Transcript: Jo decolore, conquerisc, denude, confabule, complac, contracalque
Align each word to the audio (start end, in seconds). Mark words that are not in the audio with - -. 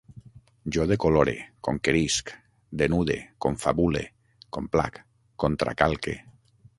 Jo 0.75 0.85
decolore, 0.91 1.33
conquerisc, 1.67 2.31
denude, 2.81 3.17
confabule, 3.47 4.03
complac, 4.59 4.99
contracalque 5.45 6.17